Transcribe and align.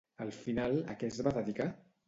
Al 0.23 0.31
final 0.37 0.81
a 0.95 0.97
què 1.03 1.11
es 1.15 1.21
va 1.29 1.37
dedicar? 1.39 1.73